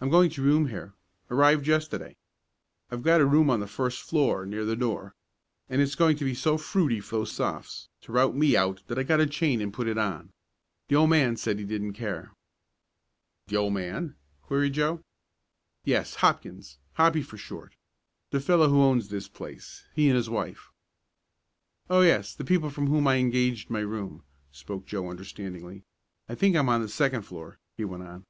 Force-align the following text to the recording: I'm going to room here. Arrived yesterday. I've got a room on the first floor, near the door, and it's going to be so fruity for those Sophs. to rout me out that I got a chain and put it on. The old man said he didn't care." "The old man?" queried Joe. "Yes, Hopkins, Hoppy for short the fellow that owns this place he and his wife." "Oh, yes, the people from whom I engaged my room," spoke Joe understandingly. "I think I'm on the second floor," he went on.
I'm 0.00 0.08
going 0.08 0.30
to 0.30 0.40
room 0.42 0.68
here. 0.68 0.94
Arrived 1.32 1.66
yesterday. 1.66 2.14
I've 2.92 3.02
got 3.02 3.20
a 3.20 3.26
room 3.26 3.50
on 3.50 3.58
the 3.58 3.66
first 3.66 4.00
floor, 4.02 4.46
near 4.46 4.64
the 4.64 4.76
door, 4.76 5.16
and 5.68 5.82
it's 5.82 5.96
going 5.96 6.16
to 6.18 6.24
be 6.24 6.32
so 6.32 6.56
fruity 6.58 7.00
for 7.00 7.16
those 7.16 7.32
Sophs. 7.32 7.88
to 8.02 8.12
rout 8.12 8.36
me 8.36 8.56
out 8.56 8.84
that 8.86 9.00
I 9.00 9.02
got 9.02 9.18
a 9.18 9.26
chain 9.26 9.60
and 9.60 9.72
put 9.74 9.88
it 9.88 9.98
on. 9.98 10.30
The 10.86 10.94
old 10.94 11.10
man 11.10 11.34
said 11.36 11.58
he 11.58 11.64
didn't 11.64 11.94
care." 11.94 12.30
"The 13.48 13.56
old 13.56 13.72
man?" 13.74 14.14
queried 14.44 14.74
Joe. 14.74 15.02
"Yes, 15.84 16.14
Hopkins, 16.14 16.78
Hoppy 16.92 17.22
for 17.24 17.36
short 17.36 17.74
the 18.30 18.38
fellow 18.38 18.68
that 18.68 18.72
owns 18.76 19.08
this 19.08 19.26
place 19.26 19.82
he 19.92 20.06
and 20.06 20.14
his 20.16 20.30
wife." 20.30 20.70
"Oh, 21.90 22.02
yes, 22.02 22.32
the 22.32 22.44
people 22.44 22.70
from 22.70 22.86
whom 22.86 23.08
I 23.08 23.16
engaged 23.16 23.70
my 23.70 23.80
room," 23.80 24.22
spoke 24.52 24.86
Joe 24.86 25.10
understandingly. 25.10 25.82
"I 26.28 26.36
think 26.36 26.54
I'm 26.54 26.68
on 26.68 26.80
the 26.80 26.88
second 26.88 27.22
floor," 27.22 27.58
he 27.76 27.84
went 27.84 28.04
on. 28.04 28.24